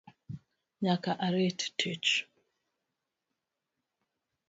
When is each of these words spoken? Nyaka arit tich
Nyaka 0.83 1.11
arit 1.25 1.59
tich 1.77 2.11